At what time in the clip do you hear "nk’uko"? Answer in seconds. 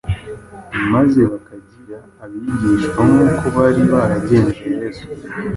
3.09-3.45